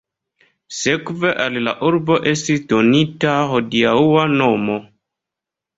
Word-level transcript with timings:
Sekve 0.77 1.33
al 1.45 1.59
la 1.67 1.75
urbo 1.89 2.19
estis 2.33 2.65
donita 2.73 3.39
hodiaŭa 3.53 4.29
nomo. 4.43 4.85